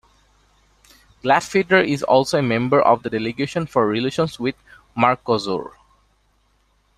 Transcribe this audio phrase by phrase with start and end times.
[1.23, 4.55] Glattfelder is also a member of the Delegation for relations with
[4.97, 5.73] Mercosur.